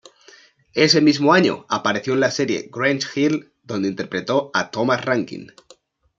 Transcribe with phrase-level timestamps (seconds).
[0.73, 5.51] Ese mismo año apareció en la serie "Grange Hill" donde interpretó a Thomas Rankin.